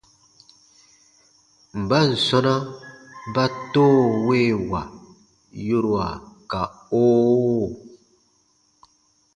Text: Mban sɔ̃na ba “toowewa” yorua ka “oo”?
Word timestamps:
Mban 1.81 2.09
sɔ̃na 2.25 2.53
ba 3.33 3.43
“toowewa” 3.71 4.81
yorua 5.67 6.07
ka 6.51 6.61
“oo”? 7.01 7.67